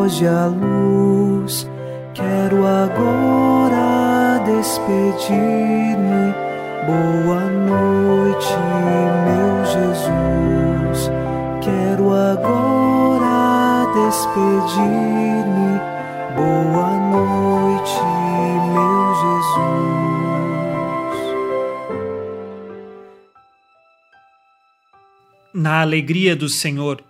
Foge 0.00 0.26
a 0.26 0.46
luz. 0.46 1.68
Quero 2.14 2.66
agora 2.66 4.42
despedir-me. 4.46 6.32
Boa 6.86 7.44
noite, 7.44 8.56
meu 9.26 9.62
Jesus. 9.66 11.10
Quero 11.60 12.14
agora 12.14 13.84
despedir-me. 13.92 15.78
Boa 16.34 16.92
noite, 17.10 18.00
meu 18.72 19.04
Jesus. 19.20 19.60
Na 25.52 25.82
alegria 25.82 26.34
do 26.34 26.48
Senhor 26.48 27.09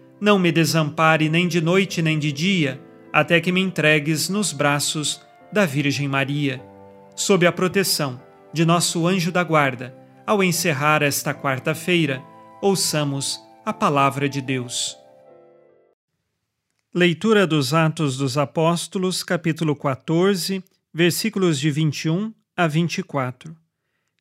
não 0.21 0.37
me 0.37 0.51
desampare 0.51 1.27
nem 1.27 1.47
de 1.47 1.59
noite 1.59 1.99
nem 1.99 2.19
de 2.19 2.31
dia, 2.31 2.79
até 3.11 3.41
que 3.41 3.51
me 3.51 3.59
entregues 3.59 4.29
nos 4.29 4.53
braços 4.53 5.19
da 5.51 5.65
Virgem 5.65 6.07
Maria. 6.07 6.61
Sob 7.15 7.45
a 7.47 7.51
proteção 7.51 8.21
de 8.53 8.63
nosso 8.63 9.07
anjo 9.07 9.31
da 9.31 9.43
guarda, 9.43 9.97
ao 10.25 10.43
encerrar 10.43 11.01
esta 11.01 11.33
quarta-feira, 11.33 12.21
ouçamos 12.61 13.41
a 13.65 13.73
palavra 13.73 14.29
de 14.29 14.41
Deus. 14.41 14.95
Leitura 16.93 17.47
dos 17.47 17.73
Atos 17.73 18.15
dos 18.15 18.37
Apóstolos, 18.37 19.23
capítulo 19.23 19.75
14, 19.75 20.63
versículos 20.93 21.59
de 21.59 21.71
21 21.71 22.31
a 22.55 22.67
24. 22.67 23.55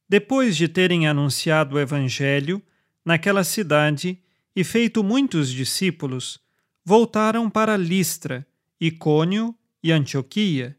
Depois 0.09 0.57
de 0.57 0.67
terem 0.67 1.07
anunciado 1.07 1.77
o 1.77 1.79
Evangelho, 1.79 2.63
naquela 3.05 3.45
cidade, 3.45 4.19
e 4.61 4.65
feito 4.65 5.03
muitos 5.03 5.51
discípulos, 5.51 6.39
voltaram 6.85 7.49
para 7.49 7.79
Listra, 7.79 8.47
Icônio 8.79 9.55
e 9.83 9.91
Antioquia, 9.91 10.77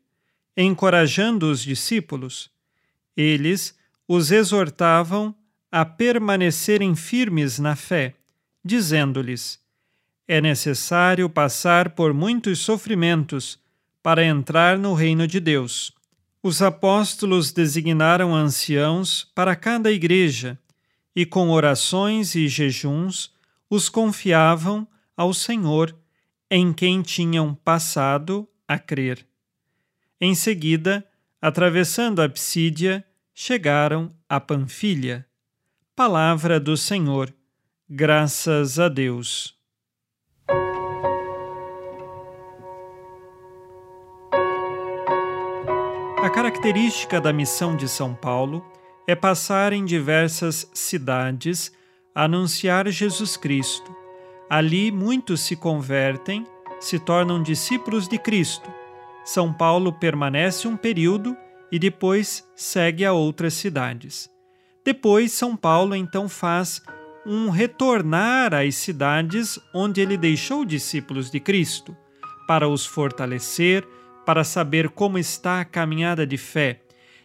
encorajando 0.55 1.49
os 1.49 1.63
discípulos. 1.63 2.51
Eles 3.17 3.75
os 4.07 4.29
exortavam 4.31 5.33
a 5.71 5.83
permanecerem 5.83 6.95
firmes 6.95 7.57
na 7.57 7.75
fé, 7.75 8.13
dizendo-lhes: 8.63 9.59
É 10.27 10.39
necessário 10.39 11.27
passar 11.27 11.95
por 11.95 12.13
muitos 12.13 12.59
sofrimentos 12.59 13.57
para 14.03 14.23
entrar 14.23 14.77
no 14.77 14.93
reino 14.93 15.25
de 15.25 15.39
Deus. 15.39 15.91
Os 16.43 16.61
apóstolos 16.61 17.51
designaram 17.51 18.35
anciãos 18.35 19.27
para 19.33 19.55
cada 19.55 19.91
igreja 19.91 20.59
e, 21.15 21.25
com 21.25 21.49
orações 21.49 22.35
e 22.35 22.47
jejuns, 22.47 23.31
os 23.71 23.87
confiavam 23.87 24.85
ao 25.15 25.33
Senhor, 25.33 25.97
em 26.49 26.73
quem 26.73 27.01
tinham 27.01 27.55
passado 27.55 28.45
a 28.67 28.77
crer. 28.77 29.25
Em 30.19 30.35
seguida, 30.35 31.07
atravessando 31.41 32.21
a 32.21 32.27
Psídia, 32.27 33.05
chegaram 33.33 34.13
a 34.27 34.41
Panfilha. 34.41 35.25
Palavra 35.95 36.59
do 36.59 36.75
Senhor. 36.75 37.33
Graças 37.89 38.77
a 38.77 38.89
Deus. 38.89 39.57
A 46.21 46.29
característica 46.29 47.21
da 47.21 47.31
missão 47.31 47.77
de 47.77 47.87
São 47.87 48.13
Paulo 48.13 48.65
é 49.07 49.15
passar 49.15 49.71
em 49.71 49.85
diversas 49.85 50.69
cidades 50.73 51.71
anunciar 52.13 52.87
Jesus 52.89 53.37
Cristo. 53.37 53.95
Ali 54.49 54.91
muitos 54.91 55.41
se 55.41 55.55
convertem, 55.55 56.45
se 56.79 56.99
tornam 56.99 57.41
discípulos 57.41 58.07
de 58.07 58.17
Cristo. 58.17 58.69
São 59.23 59.53
Paulo 59.53 59.93
permanece 59.93 60.67
um 60.67 60.75
período 60.75 61.37
e 61.71 61.79
depois 61.79 62.45
segue 62.55 63.05
a 63.05 63.13
outras 63.13 63.53
cidades. 63.53 64.29
Depois, 64.83 65.31
São 65.31 65.55
Paulo 65.55 65.95
então 65.95 66.27
faz 66.27 66.81
um 67.25 67.49
retornar 67.49 68.53
às 68.53 68.75
cidades 68.75 69.59
onde 69.73 70.01
ele 70.01 70.17
deixou 70.17 70.65
discípulos 70.65 71.29
de 71.29 71.39
Cristo, 71.39 71.95
para 72.47 72.67
os 72.67 72.85
fortalecer, 72.85 73.87
para 74.25 74.43
saber 74.43 74.89
como 74.89 75.17
está 75.17 75.61
a 75.61 75.65
caminhada 75.65 76.25
de 76.25 76.37
fé. 76.37 76.81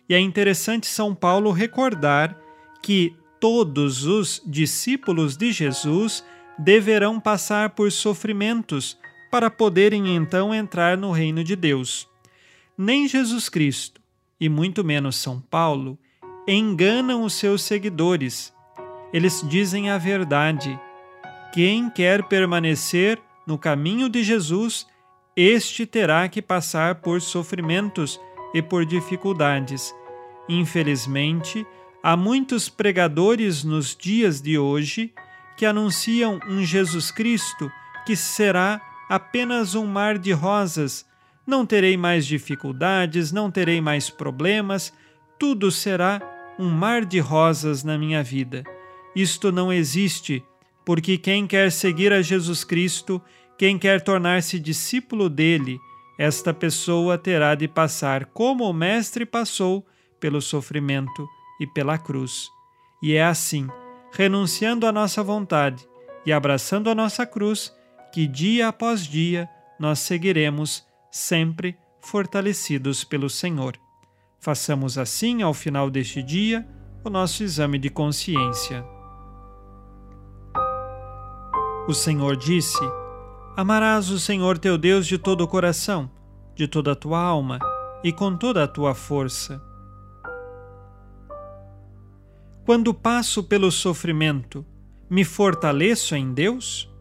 E 0.08 0.14
é 0.14 0.20
interessante 0.20 0.86
São 0.86 1.14
Paulo 1.14 1.50
recordar 1.50 2.38
que 2.82 3.16
todos 3.40 4.04
os 4.04 4.42
discípulos 4.44 5.36
de 5.36 5.52
Jesus 5.52 6.24
deverão 6.58 7.20
passar 7.20 7.70
por 7.70 7.92
sofrimentos 7.92 8.98
para 9.30 9.50
poderem 9.50 10.14
então 10.14 10.54
entrar 10.54 10.96
no 10.96 11.10
reino 11.10 11.44
de 11.44 11.54
Deus. 11.54 12.08
Nem 12.76 13.08
Jesus 13.08 13.48
Cristo, 13.48 14.00
e 14.40 14.48
muito 14.48 14.84
menos 14.84 15.16
São 15.16 15.40
Paulo, 15.40 15.98
enganam 16.46 17.22
os 17.22 17.34
seus 17.34 17.62
seguidores. 17.62 18.52
Eles 19.12 19.42
dizem 19.46 19.90
a 19.90 19.98
verdade. 19.98 20.78
Quem 21.52 21.90
quer 21.90 22.22
permanecer 22.24 23.18
no 23.46 23.58
caminho 23.58 24.08
de 24.08 24.22
Jesus, 24.22 24.86
este 25.36 25.86
terá 25.86 26.28
que 26.28 26.42
passar 26.42 26.96
por 26.96 27.20
sofrimentos 27.20 28.20
e 28.52 28.60
por 28.60 28.84
dificuldades. 28.84 29.94
Infelizmente, 30.48 31.66
Há 32.08 32.16
muitos 32.16 32.68
pregadores 32.68 33.64
nos 33.64 33.96
dias 33.96 34.40
de 34.40 34.56
hoje 34.56 35.12
que 35.56 35.66
anunciam 35.66 36.38
um 36.48 36.62
Jesus 36.62 37.10
Cristo 37.10 37.68
que 38.06 38.14
será 38.14 38.80
apenas 39.08 39.74
um 39.74 39.84
mar 39.86 40.16
de 40.16 40.30
rosas. 40.30 41.04
Não 41.44 41.66
terei 41.66 41.96
mais 41.96 42.24
dificuldades, 42.24 43.32
não 43.32 43.50
terei 43.50 43.80
mais 43.80 44.08
problemas, 44.08 44.92
tudo 45.36 45.68
será 45.72 46.22
um 46.56 46.70
mar 46.70 47.04
de 47.04 47.18
rosas 47.18 47.82
na 47.82 47.98
minha 47.98 48.22
vida. 48.22 48.62
Isto 49.16 49.50
não 49.50 49.72
existe, 49.72 50.44
porque 50.84 51.18
quem 51.18 51.44
quer 51.44 51.72
seguir 51.72 52.12
a 52.12 52.22
Jesus 52.22 52.62
Cristo, 52.62 53.20
quem 53.58 53.76
quer 53.76 54.00
tornar-se 54.00 54.60
discípulo 54.60 55.28
dele, 55.28 55.76
esta 56.16 56.54
pessoa 56.54 57.18
terá 57.18 57.56
de 57.56 57.66
passar 57.66 58.26
como 58.26 58.62
o 58.62 58.72
Mestre 58.72 59.26
passou 59.26 59.84
pelo 60.20 60.40
sofrimento 60.40 61.26
e 61.60 61.66
pela 61.66 61.98
cruz. 61.98 62.48
E 63.02 63.14
é 63.14 63.24
assim, 63.24 63.68
renunciando 64.12 64.86
à 64.86 64.92
nossa 64.92 65.22
vontade 65.22 65.86
e 66.24 66.32
abraçando 66.32 66.90
a 66.90 66.94
nossa 66.94 67.26
cruz, 67.26 67.72
que 68.12 68.26
dia 68.26 68.68
após 68.68 69.06
dia 69.06 69.48
nós 69.78 69.98
seguiremos 70.00 70.84
sempre 71.10 71.76
fortalecidos 72.00 73.04
pelo 73.04 73.28
Senhor. 73.28 73.78
Façamos 74.40 74.96
assim, 74.96 75.42
ao 75.42 75.52
final 75.52 75.90
deste 75.90 76.22
dia, 76.22 76.66
o 77.04 77.10
nosso 77.10 77.42
exame 77.42 77.78
de 77.78 77.90
consciência. 77.90 78.84
O 81.88 81.94
Senhor 81.94 82.36
disse: 82.36 82.80
Amarás 83.56 84.10
o 84.10 84.18
Senhor 84.18 84.58
teu 84.58 84.76
Deus 84.76 85.06
de 85.06 85.18
todo 85.18 85.42
o 85.42 85.48
coração, 85.48 86.10
de 86.54 86.66
toda 86.66 86.92
a 86.92 86.96
tua 86.96 87.20
alma 87.20 87.58
e 88.02 88.12
com 88.12 88.36
toda 88.36 88.64
a 88.64 88.68
tua 88.68 88.94
força. 88.94 89.62
Quando 92.66 92.92
passo 92.92 93.44
pelo 93.44 93.70
sofrimento, 93.70 94.66
me 95.08 95.22
fortaleço 95.22 96.16
em 96.16 96.34
Deus? 96.34 96.92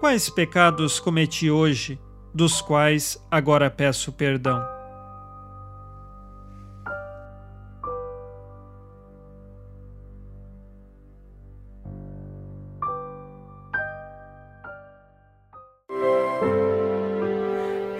Quais 0.00 0.28
pecados 0.28 0.98
cometi 0.98 1.48
hoje, 1.48 1.96
dos 2.34 2.60
quais 2.60 3.24
agora 3.30 3.70
peço 3.70 4.10
perdão? 4.10 4.60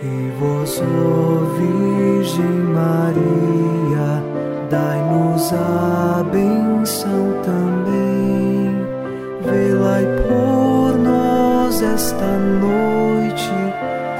E 0.03 0.41
vós, 0.41 0.81
Virgem 1.57 2.51
Maria, 2.75 3.72
dai-nos 5.53 5.55
a 5.55 6.23
benção 6.25 7.43
também. 7.43 8.73
Velai 9.45 10.05
por 10.27 10.99
nós 10.99 11.83
esta 11.83 12.39
noite. 12.39 13.51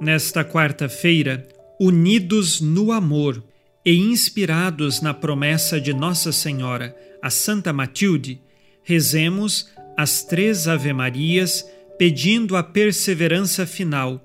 Nesta 0.00 0.44
quarta-feira, 0.44 1.48
unidos 1.80 2.60
no 2.60 2.92
amor 2.92 3.42
e 3.84 3.96
inspirados 3.96 5.00
na 5.00 5.14
promessa 5.14 5.80
de 5.80 5.94
Nossa 5.94 6.32
Senhora, 6.32 6.94
a 7.22 7.30
Santa 7.30 7.72
Matilde, 7.72 8.40
rezemos 8.82 9.68
as 9.96 10.22
três 10.22 10.68
Ave-Marias, 10.68 11.64
pedindo 11.98 12.56
a 12.56 12.62
perseverança 12.62 13.66
final 13.66 14.24